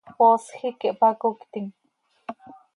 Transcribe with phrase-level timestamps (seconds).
[0.17, 1.65] ¡Poosj hipquih hpacoctim!